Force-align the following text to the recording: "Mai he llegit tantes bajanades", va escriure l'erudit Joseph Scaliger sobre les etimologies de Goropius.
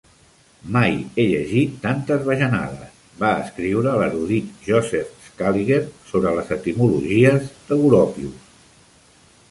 "Mai 0.75 0.93
he 1.19 1.25
llegit 1.31 1.75
tantes 1.83 2.23
bajanades", 2.29 2.95
va 3.25 3.35
escriure 3.43 3.93
l'erudit 3.99 4.49
Joseph 4.71 5.29
Scaliger 5.29 5.81
sobre 6.15 6.37
les 6.41 6.51
etimologies 6.59 7.49
de 7.71 7.83
Goropius. 7.85 8.53